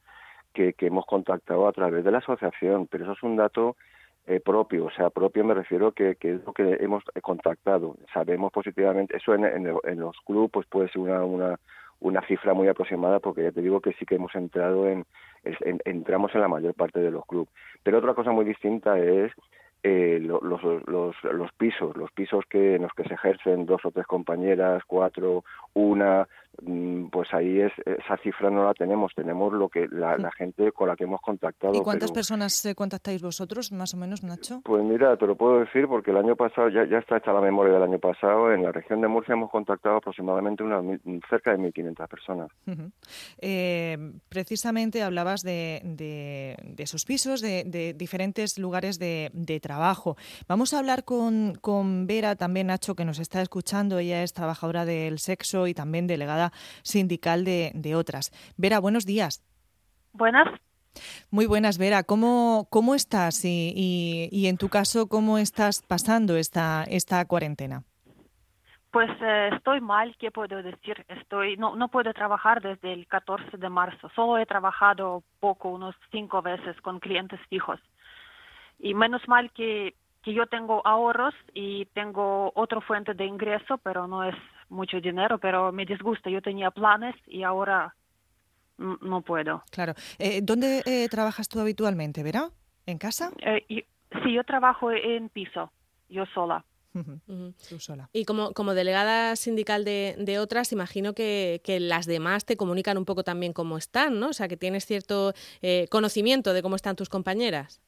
que, 0.53 0.75
hemos 0.81 1.07
contactado 1.07 1.67
a 1.69 1.73
través 1.73 2.05
de 2.05 2.11
la 2.11 2.19
asociación, 2.19 2.87
pero 2.87 3.05
eso 3.05 3.13
es 3.13 3.23
un 3.23 3.37
dato 3.37 3.77
eh, 4.27 4.41
propio, 4.41 4.87
o 4.87 4.91
sea, 4.91 5.11
propio 5.11 5.45
me 5.45 5.55
refiero 5.55 5.93
que, 5.93 6.17
que 6.17 6.35
es 6.35 6.45
lo 6.45 6.53
que 6.53 6.77
hemos 6.81 7.03
contactado. 7.23 7.97
Sabemos 8.13 8.53
positivamente, 8.53 9.17
eso 9.17 9.35
en, 9.35 9.45
en, 9.45 10.01
los 10.01 10.17
clubes 10.27 10.51
pues 10.53 10.67
puede 10.67 10.89
ser 10.91 11.01
una, 11.01 11.57
una, 12.01 12.21
cifra 12.27 12.53
muy 12.53 12.69
aproximada 12.69 13.21
porque 13.21 13.45
ya 13.45 13.53
te 13.53 13.63
digo 13.63 13.81
que 13.81 13.93
sí 13.95 14.05
que 14.05 14.17
hemos 14.17 14.35
entrado 14.35 14.89
en, 14.89 15.07
entramos 15.85 16.35
en 16.35 16.43
la 16.43 16.49
mayor 16.49 16.75
parte 16.75 17.01
de 17.01 17.11
los 17.11 17.25
clubes. 17.27 17.49
Pero 17.83 17.99
otra 17.99 18.15
cosa 18.15 18.33
muy 18.33 18.45
distinta 18.45 18.99
es 18.99 19.33
eh, 19.83 20.19
los, 20.21 20.43
los, 20.43 21.15
los, 21.23 21.53
pisos, 21.57 21.97
los 21.97 22.11
pisos 22.13 22.45
que 22.49 22.77
en 22.77 22.83
los 22.83 22.93
que 22.93 23.05
se 23.05 23.15
ejercen 23.15 23.67
dos 23.67 23.85
o 23.85 23.91
tres 23.91 24.07
compañeras, 24.07 24.83
cuatro, 24.87 25.45
una, 25.75 26.29
mm, 26.63 27.00
pues 27.21 27.35
ahí 27.35 27.61
es 27.61 27.73
esa 27.85 28.17
cifra 28.23 28.49
no 28.49 28.65
la 28.65 28.73
tenemos, 28.73 29.13
tenemos 29.15 29.53
lo 29.53 29.69
que 29.69 29.87
la, 29.91 30.17
gente 30.39 30.73
con 30.73 30.89
la 30.89 30.97
que 30.97 31.05
hemos 31.05 31.21
contactado. 31.21 31.75
¿Y 31.75 31.83
cuántas 31.83 32.13
personas 32.13 32.65
eh, 32.65 32.75
contactáis 32.75 33.21
vosotros, 33.21 33.73
más 33.73 33.93
o 33.93 33.99
menos, 33.99 34.25
Nacho? 34.25 34.63
Pues 34.65 34.83
mira, 34.83 35.19
te 35.19 35.27
lo 35.27 35.37
puedo 35.37 35.61
decir 35.61 35.87
porque 35.87 36.13
el 36.13 36.17
año 36.17 36.35
pasado, 36.35 36.71
ya, 36.71 36.87
ya 36.87 36.97
está 36.97 37.19
hecha 37.19 37.35
la 37.35 37.43
memoria 37.43 37.75
del 37.75 37.83
año 37.83 37.99
pasado, 37.99 38.55
en 38.55 38.63
la 38.63 38.73
región 38.73 39.03
de 39.03 39.09
Murcia 39.09 39.35
hemos 39.35 39.51
contactado 39.51 39.97
aproximadamente 39.97 40.63
unas 40.63 40.83
cerca 41.29 41.55
de 41.55 41.59
1.500 41.59 42.09
personas. 42.09 42.49
Eh, 43.37 43.99
precisamente 44.31 45.03
hablabas 45.03 45.43
de, 45.43 45.83
de, 45.85 46.57
esos 46.79 47.05
pisos, 47.05 47.43
de, 47.43 47.65
de 47.65 47.93
diferentes 47.93 48.59
lugares 48.59 48.99
de, 48.99 49.61
trabajo. 49.63 50.17
Vamos 50.49 50.73
a 50.73 50.79
hablar 50.79 51.05
con, 51.05 51.55
con 51.61 52.07
Vera, 52.07 52.35
también 52.37 52.69
Nacho, 52.69 52.95
que 52.95 53.05
nos 53.05 53.19
está 53.19 53.43
escuchando. 53.43 53.99
Ella 53.99 54.23
es 54.23 54.33
trabajadora 54.33 54.87
del 54.87 55.19
sexo 55.19 55.67
y 55.67 55.75
también 55.75 56.07
delegada 56.07 56.51
sindical 57.11 57.45
de, 57.45 57.73
de 57.75 57.95
otras. 57.97 58.31
Vera, 58.57 58.79
buenos 58.79 59.05
días. 59.05 59.43
Buenas. 60.13 60.47
Muy 61.31 61.47
buenas, 61.47 61.79
Vera. 61.79 62.03
¿Cómo, 62.05 62.67
cómo 62.71 62.95
estás? 62.95 63.45
Y, 63.45 63.73
y, 63.75 64.29
y, 64.31 64.47
en 64.47 64.57
tu 64.57 64.69
caso, 64.69 65.09
¿cómo 65.09 65.39
estás 65.39 65.83
pasando 65.87 66.37
esta, 66.37 66.85
esta 66.85 67.25
cuarentena? 67.27 67.83
Pues 68.93 69.11
eh, 69.21 69.51
estoy 69.57 69.81
mal, 69.81 70.17
¿qué 70.19 70.33
puedo 70.33 70.63
decir? 70.63 71.05
Estoy, 71.09 71.57
no, 71.57 71.77
no 71.77 71.89
puedo 71.89 72.13
trabajar 72.13 72.61
desde 72.61 72.93
el 72.93 73.07
14 73.07 73.57
de 73.57 73.69
marzo. 73.69 74.11
Solo 74.17 74.39
he 74.39 74.47
trabajado 74.47 75.23
poco, 75.39 75.69
unos 75.69 75.95
cinco 76.11 76.43
veces 76.43 76.81
con 76.81 76.99
clientes 76.99 77.41
fijos 77.49 77.79
y 78.81 78.95
menos 78.95 79.23
mal 79.29 79.53
que 79.53 79.95
que 80.23 80.35
yo 80.35 80.47
tengo 80.47 80.87
ahorros 80.87 81.35
y 81.55 81.87
tengo 81.87 82.53
otra 82.55 82.81
fuente 82.81 83.15
de 83.15 83.25
ingreso, 83.25 83.79
pero 83.79 84.07
no 84.07 84.25
es 84.25 84.35
mucho 84.71 85.01
dinero, 85.01 85.39
pero 85.39 85.73
me 85.73 85.85
disgusta. 85.85 86.31
Yo 86.31 86.41
tenía 86.41 86.71
planes 86.71 87.15
y 87.27 87.43
ahora 87.43 87.95
no 88.79 89.21
puedo. 89.21 89.63
Claro. 89.71 89.95
Eh, 90.19 90.41
¿Dónde 90.43 90.83
eh, 90.87 91.09
trabajas 91.09 91.49
tú 91.49 91.61
habitualmente, 91.61 92.23
Vera? 92.23 92.51
¿En 92.87 92.99
casa? 92.99 93.31
Eh, 93.43 93.67
sí, 93.69 94.33
yo 94.33 94.45
trabajo 94.45 94.91
en 94.91 95.29
piso, 95.29 95.71
yo 96.09 96.25
sola. 96.27 96.65
Tú 97.69 97.79
sola. 97.79 98.09
Y 98.13 98.25
como, 98.25 98.53
como 98.53 98.75
delegada 98.75 99.37
sindical 99.37 99.85
de, 99.85 100.17
de 100.19 100.39
otras, 100.41 100.73
imagino 100.73 101.15
que, 101.15 101.61
que, 101.63 101.79
las 101.79 102.07
demás 102.07 102.45
te 102.45 102.57
comunican 102.57 102.99
un 102.99 103.05
poco 103.05 103.23
también 103.23 103.53
cómo 103.53 103.79
están, 103.79 104.19
¿no? 104.19 104.31
O 104.31 104.33
sea, 104.33 104.49
que 104.49 104.57
tienes 104.57 104.87
cierto 104.87 105.33
eh, 105.63 105.87
conocimiento 105.89 106.53
de 106.53 106.63
cómo 106.63 106.75
están 106.75 106.97
tus 106.97 107.09
compañeras. 107.09 107.81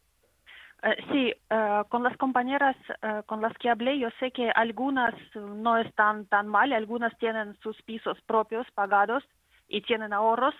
Uh, 0.82 1.12
sí, 1.12 1.32
uh, 1.52 1.84
con 1.88 2.02
las 2.02 2.16
compañeras 2.16 2.76
uh, 3.04 3.22
con 3.26 3.40
las 3.40 3.56
que 3.58 3.70
hablé, 3.70 4.00
yo 4.00 4.08
sé 4.18 4.32
que 4.32 4.50
algunas 4.50 5.14
no 5.36 5.78
están 5.78 6.26
tan 6.26 6.48
mal, 6.48 6.72
algunas 6.72 7.16
tienen 7.18 7.56
sus 7.62 7.80
pisos 7.82 8.20
propios 8.22 8.66
pagados 8.72 9.22
y 9.68 9.82
tienen 9.82 10.12
ahorros 10.12 10.56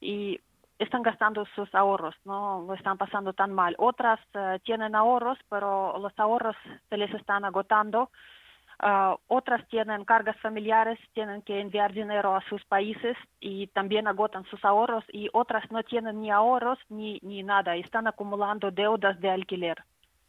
y 0.00 0.40
están 0.80 1.02
gastando 1.02 1.46
sus 1.54 1.72
ahorros, 1.72 2.16
no 2.24 2.64
lo 2.66 2.74
están 2.74 2.98
pasando 2.98 3.32
tan 3.32 3.54
mal. 3.54 3.76
Otras 3.78 4.18
tienen 4.64 4.96
ahorros, 4.96 5.38
pero 5.48 5.96
los 5.98 6.12
ahorros 6.18 6.56
se 6.90 6.96
les 6.96 7.14
están 7.14 7.44
agotando. 7.44 8.10
Uh, 8.82 9.16
otras 9.28 9.66
tienen 9.68 10.04
cargas 10.04 10.36
familiares, 10.40 10.98
tienen 11.12 11.42
que 11.42 11.60
enviar 11.60 11.92
dinero 11.92 12.34
a 12.34 12.42
sus 12.48 12.64
países 12.64 13.16
y 13.40 13.68
también 13.68 14.08
agotan 14.08 14.44
sus 14.46 14.64
ahorros 14.64 15.04
y 15.12 15.28
otras 15.32 15.70
no 15.70 15.82
tienen 15.84 16.20
ni 16.20 16.30
ahorros 16.30 16.78
ni, 16.88 17.20
ni 17.22 17.42
nada, 17.44 17.76
están 17.76 18.08
acumulando 18.08 18.70
deudas 18.72 19.20
de 19.20 19.30
alquiler. 19.30 19.78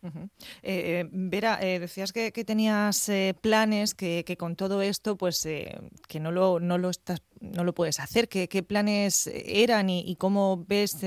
Uh 0.04 0.10
-huh. 0.10 0.30
eh, 0.62 1.10
Vera, 1.12 1.58
eh, 1.60 1.80
decías 1.80 2.14
que, 2.14 2.32
que 2.32 2.46
tenías 2.46 3.10
eh, 3.10 3.34
planes, 3.42 3.96
que, 3.96 4.24
que, 4.24 4.38
con 4.38 4.56
todo 4.56 4.84
esto, 4.84 5.18
pues 5.18 5.44
eh, 5.48 5.80
que 6.08 6.20
no 6.20 6.32
lo, 6.32 6.60
no 6.60 6.78
lo 6.78 6.92
estás, 6.92 7.24
no 7.42 7.64
lo 7.64 7.74
puedes 7.74 8.00
hacer. 8.00 8.28
¿Qué, 8.28 8.48
qué 8.48 8.62
planes 8.62 9.26
eran 9.34 9.90
y, 9.90 10.02
y 10.06 10.16
cómo 10.18 10.64
ves 10.68 11.04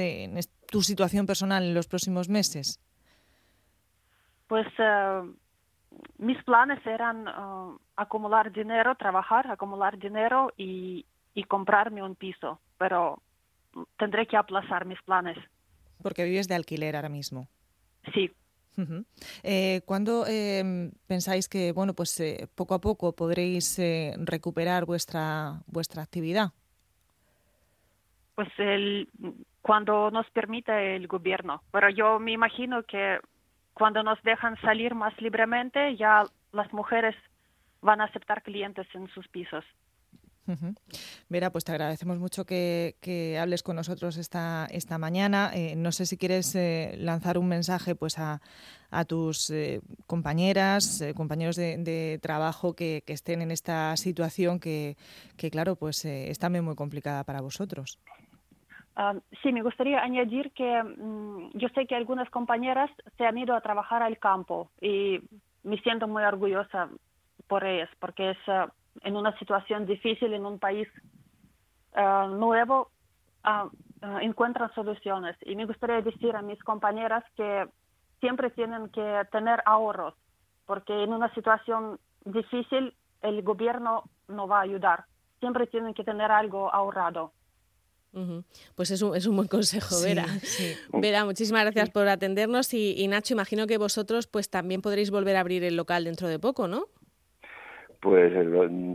tu 0.69 0.83
situación 0.83 1.27
personal 1.27 1.63
en 1.63 1.75
los 1.75 1.87
próximos 1.87 2.29
meses? 2.29 2.81
Pues 4.49 4.67
mis 6.19 6.43
planes 6.45 6.85
eran 6.87 7.27
acumular 7.97 8.51
dinero, 8.53 8.95
trabajar, 8.95 9.51
acumular 9.51 9.99
dinero 9.99 10.53
y, 10.57 11.05
y 11.35 11.45
comprarme 11.45 12.03
un 12.03 12.15
piso, 12.15 12.61
pero 12.79 13.21
tendré 13.97 14.27
que 14.27 14.37
aplazar 14.37 14.85
mis 14.85 15.01
planes. 15.03 15.37
Porque 16.03 16.25
vives 16.25 16.49
de 16.49 16.55
alquiler 16.55 16.97
ahora 16.97 17.09
mismo. 17.09 17.49
Sí. 18.15 18.31
Uh 18.77 18.83
-huh. 18.83 19.05
eh, 19.43 19.81
¿Cuándo 19.85 20.25
eh, 20.29 20.91
pensáis 21.09 21.49
que, 21.49 21.73
bueno, 21.73 21.95
pues 21.95 22.21
eh, 22.21 22.47
poco 22.55 22.75
a 22.75 22.81
poco 22.81 23.13
podréis 23.13 23.79
eh, 23.79 24.15
recuperar 24.19 24.85
vuestra 24.85 25.63
vuestra 25.67 26.03
actividad? 26.03 26.53
Pues 28.37 28.49
el, 28.59 29.09
cuando 29.63 30.13
nos 30.13 30.31
permite 30.31 30.95
el 30.95 31.09
gobierno. 31.09 31.61
Pero 31.73 31.91
yo 31.91 32.21
me 32.21 32.31
imagino 32.33 32.85
que 32.85 33.19
cuando 33.79 34.03
nos 34.03 34.21
dejan 34.23 34.61
salir 34.61 34.95
más 34.95 35.19
libremente, 35.21 35.97
ya 35.97 36.25
las 36.53 36.73
mujeres 36.73 37.15
van 37.81 38.01
a 38.01 38.05
aceptar 38.05 38.43
clientes 38.43 38.87
en 38.95 39.09
sus 39.09 39.29
pisos. 39.29 39.65
Vera, 41.29 41.53
pues 41.53 41.65
te 41.65 41.73
agradecemos 41.73 42.19
mucho 42.19 42.47
que, 42.47 42.97
que, 43.03 43.39
hables 43.39 43.63
con 43.63 43.77
nosotros 43.77 44.17
esta, 44.17 44.67
esta 44.71 44.97
mañana. 44.97 45.51
Eh, 45.53 45.77
no 45.77 45.93
sé 45.93 46.07
si 46.07 46.17
quieres 46.17 46.55
eh, 46.55 46.97
lanzar 46.99 47.37
un 47.37 47.49
mensaje 47.49 47.95
pues 47.95 48.19
a, 48.19 48.41
tus 49.07 49.51
eh, 49.51 49.83
compañeras, 50.07 51.05
compañeros 51.15 51.57
de, 51.57 51.77
de 51.77 52.19
trabajo 52.23 52.73
que, 52.73 53.03
que, 53.07 53.13
estén 53.13 53.43
en 53.43 53.51
esta 53.51 53.95
situación 53.99 54.59
que, 54.59 54.97
que 55.37 55.51
claro, 55.51 55.77
pues 55.77 56.07
es 56.07 56.39
también 56.39 56.65
muy 56.65 56.75
complicada 56.75 57.25
para 57.25 57.43
vosotros. 57.43 57.99
Uh, 58.99 59.21
sí, 59.43 59.53
me 59.53 59.63
gustaría 59.63 60.03
añadir 60.03 60.51
que 60.55 60.83
um, 60.83 61.53
yo 61.53 61.69
sé 61.69 61.87
que 61.87 61.95
algunas 61.95 62.29
compañeras 62.31 62.91
se 63.17 63.25
han 63.25 63.39
ido 63.39 63.55
a 63.55 63.61
trabajar 63.61 64.03
al 64.03 64.19
campo 64.19 64.73
y 64.81 65.21
me 65.63 65.79
siento 65.83 66.09
muy 66.09 66.25
orgullosa 66.25 66.89
por 67.47 67.63
ellas, 67.63 67.89
porque 68.01 68.31
es 68.31 68.39
uh, 68.49 68.69
en 69.03 69.17
una 69.17 69.39
situación 69.39 69.87
difícil 69.87 70.35
en 70.35 70.45
un 70.45 70.59
país 70.59 70.89
uh, 71.97 72.27
nuevo 72.27 72.91
encuentran 74.21 74.75
soluciones. 74.75 75.37
Y 75.43 75.55
me 75.55 75.65
gustaría 75.65 76.03
decir 76.03 76.35
a 76.35 76.43
mis 76.43 76.61
compañeras 76.65 77.25
que 77.37 77.69
siempre 78.21 78.51
tienen 78.51 78.89
que 78.89 79.23
tener 79.31 79.63
ahorros, 79.65 80.15
porque 80.67 81.05
en 81.05 81.13
una 81.13 81.33
situación 81.35 82.01
difícil 82.25 82.95
el 83.23 83.43
gobierno 83.43 84.05
no 84.27 84.49
va 84.49 84.59
a 84.59 84.63
ayudar. 84.63 85.05
Siempre 85.39 85.69
tienen 85.69 85.95
que 85.95 86.05
tener 86.05 86.33
algo 86.33 86.75
ahorrado. 86.75 87.33
Uh 88.13 88.21
-huh. 88.21 88.45
Pues 88.75 88.91
es 88.91 89.03
un, 89.03 89.15
es 89.15 89.27
un, 89.27 89.37
buen 89.37 89.49
consejo, 89.49 90.01
Vera. 90.03 90.27
Sí, 90.41 90.75
sí. 90.75 90.77
Vera, 90.93 91.25
muchísimas 91.25 91.63
gracias 91.63 91.87
sí. 91.87 91.93
por 91.93 92.09
atendernos 92.09 92.73
y, 92.73 92.95
y 92.97 93.07
Nacho, 93.09 93.35
imagino 93.35 93.67
que 93.67 93.77
vosotros 93.79 94.27
pues 94.27 94.49
también 94.49 94.81
podréis 94.81 95.11
volver 95.11 95.37
a 95.37 95.41
abrir 95.41 95.63
el 95.65 95.77
local 95.77 96.05
dentro 96.05 96.29
de 96.29 96.39
poco, 96.39 96.69
¿no? 96.69 96.87
Pues 98.01 98.33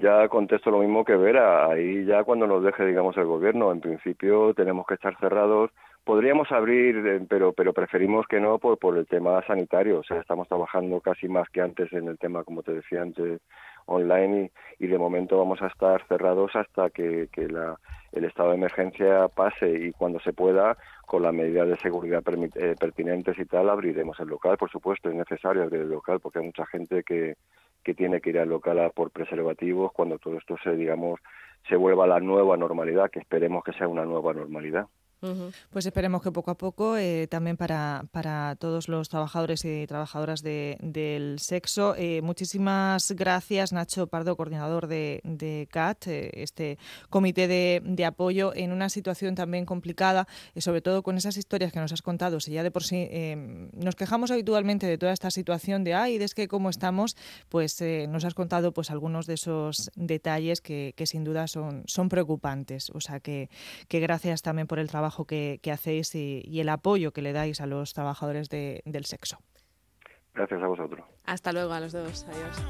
ya 0.01 0.29
contesto 0.29 0.71
lo 0.71 0.79
mismo 0.79 1.03
que 1.03 1.17
Vera, 1.17 1.67
ahí 1.67 2.05
ya 2.05 2.23
cuando 2.23 2.47
nos 2.47 2.63
deje, 2.63 2.85
digamos, 2.85 3.17
el 3.17 3.25
gobierno, 3.25 3.71
en 3.71 3.81
principio 3.81 4.53
tenemos 4.53 4.87
que 4.87 4.93
estar 4.93 5.17
cerrados. 5.19 5.71
Podríamos 6.05 6.51
abrir, 6.51 6.95
eh, 7.05 7.25
pero 7.27 7.51
pero 7.51 7.73
preferimos 7.73 8.25
que 8.27 8.39
no 8.39 8.59
por, 8.59 8.77
por 8.79 8.97
el 8.97 9.05
tema 9.05 9.45
sanitario. 9.45 9.99
O 9.99 10.03
sea, 10.03 10.21
estamos 10.21 10.47
trabajando 10.47 11.01
casi 11.01 11.27
más 11.27 11.49
que 11.49 11.61
antes 11.61 11.91
en 11.91 12.07
el 12.07 12.17
tema, 12.17 12.45
como 12.45 12.63
te 12.63 12.73
decía 12.73 13.01
antes, 13.01 13.41
online 13.87 14.51
y, 14.79 14.85
y 14.85 14.87
de 14.87 14.97
momento 14.97 15.37
vamos 15.37 15.61
a 15.61 15.67
estar 15.67 16.05
cerrados 16.07 16.55
hasta 16.55 16.89
que, 16.89 17.27
que 17.33 17.47
la, 17.47 17.77
el 18.13 18.25
estado 18.25 18.49
de 18.49 18.55
emergencia 18.55 19.27
pase 19.27 19.69
y 19.69 19.91
cuando 19.91 20.19
se 20.19 20.31
pueda, 20.33 20.77
con 21.05 21.23
las 21.23 21.33
medidas 21.33 21.67
de 21.67 21.77
seguridad 21.77 22.23
eh, 22.55 22.75
pertinentes 22.79 23.37
y 23.37 23.45
tal, 23.45 23.69
abriremos 23.69 24.19
el 24.19 24.27
local. 24.27 24.57
Por 24.57 24.71
supuesto, 24.71 25.09
es 25.09 25.15
necesario 25.15 25.63
abrir 25.63 25.81
el 25.81 25.89
local 25.89 26.19
porque 26.19 26.39
hay 26.39 26.45
mucha 26.45 26.65
gente 26.65 27.03
que 27.03 27.35
que 27.83 27.93
tiene 27.93 28.21
que 28.21 28.29
ir 28.31 28.39
al 28.39 28.49
local 28.49 28.79
a 28.79 28.89
por 28.89 29.11
preservativos 29.11 29.91
cuando 29.91 30.17
todo 30.17 30.37
esto 30.37 30.55
se, 30.63 30.75
digamos, 30.75 31.19
se 31.67 31.75
vuelva 31.75 32.05
a 32.05 32.07
la 32.07 32.19
nueva 32.19 32.57
normalidad, 32.57 33.11
que 33.11 33.19
esperemos 33.19 33.63
que 33.63 33.73
sea 33.73 33.87
una 33.87 34.05
nueva 34.05 34.33
normalidad. 34.33 34.87
Pues 35.69 35.85
esperemos 35.85 36.21
que 36.21 36.31
poco 36.31 36.51
a 36.51 36.57
poco, 36.57 36.97
eh, 36.97 37.27
también 37.27 37.55
para, 37.55 38.05
para 38.11 38.55
todos 38.59 38.89
los 38.89 39.09
trabajadores 39.09 39.63
y 39.63 39.87
trabajadoras 39.87 40.41
de, 40.41 40.77
del 40.81 41.39
sexo. 41.39 41.95
Eh, 41.97 42.21
muchísimas 42.21 43.11
gracias, 43.11 43.71
Nacho 43.71 44.07
Pardo, 44.07 44.35
coordinador 44.35 44.87
de, 44.87 45.67
CAT, 45.71 46.07
eh, 46.07 46.31
este 46.33 46.77
comité 47.09 47.47
de, 47.47 48.05
apoyo 48.05 48.53
en 48.53 48.73
una 48.73 48.89
situación 48.89 49.33
también 49.33 49.65
complicada, 49.65 50.27
sobre 50.57 50.81
todo 50.81 51.03
con 51.03 51.15
esas 51.15 51.37
historias 51.37 51.71
que 51.71 51.79
nos 51.79 51.93
has 51.93 52.01
contado. 52.01 52.41
Si 52.41 52.51
ya 52.51 52.63
de 52.63 52.71
por 52.71 52.83
sí 52.83 53.09
nos 53.73 53.95
quejamos 53.95 54.29
habitualmente 54.31 54.87
de 54.87 54.97
toda 54.97 55.13
esta 55.13 55.31
situación 55.31 55.85
de, 55.85 55.93
ay, 55.93 56.17
es 56.17 56.35
que 56.35 56.49
cómo 56.49 56.69
estamos, 56.69 57.15
pues 57.47 57.81
nos 58.09 58.25
has 58.25 58.33
contado 58.33 58.73
pues 58.73 58.91
algunos 58.91 59.25
de 59.25 59.35
esos 59.35 59.89
detalles 59.95 60.59
que, 60.59 60.93
que 60.97 61.05
sin 61.05 61.23
duda 61.23 61.47
son, 61.47 61.83
son 61.85 62.09
preocupantes. 62.09 62.89
O 62.93 62.99
sea 62.99 63.21
que, 63.21 63.49
que 63.87 63.99
gracias 64.01 64.41
también 64.41 64.67
por 64.67 64.79
el 64.79 64.89
trabajo 65.13 65.25
que, 65.25 65.59
que 65.61 65.71
hacéis 65.71 66.15
y, 66.15 66.41
y, 66.45 66.59
el 66.59 66.69
apoyo 66.69 67.11
que 67.11 67.21
le 67.21 67.33
dais 67.33 67.61
a 67.61 67.67
los 67.67 67.93
trabajadores 67.93 68.49
de, 68.49 68.81
del 68.85 69.05
sexo. 69.05 69.37
Gracias 70.33 70.61
a 70.61 70.67
vosotros. 70.67 71.05
Hasta 71.25 71.51
luego 71.51 71.73
a 71.73 71.79
los 71.79 71.91
dos. 71.91 72.25
Adiós. 72.27 72.63